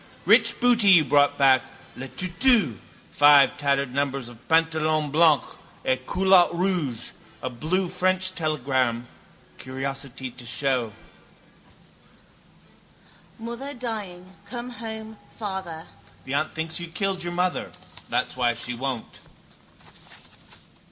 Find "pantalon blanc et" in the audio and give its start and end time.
4.47-6.07